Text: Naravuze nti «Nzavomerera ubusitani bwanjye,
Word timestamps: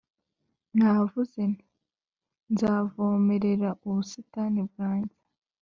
Naravuze 0.77 1.41
nti 1.53 1.65
«Nzavomerera 2.53 3.69
ubusitani 3.85 4.61
bwanjye, 4.69 5.15